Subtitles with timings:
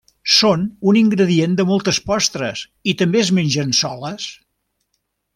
[0.35, 0.61] Són
[0.91, 2.63] un ingredient de moltes postres
[2.93, 4.27] i també es mengen soles.